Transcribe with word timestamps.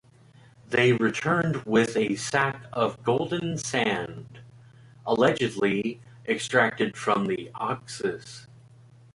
They 0.67 0.93
returned 0.93 1.57
with 1.57 1.95
a 1.95 2.15
sack 2.15 2.63
of 2.73 3.03
golden 3.03 3.59
sand, 3.59 4.39
allegedly 5.05 6.01
extracted 6.27 6.97
from 6.97 7.27
the 7.27 7.51
Oxus. 7.53 8.47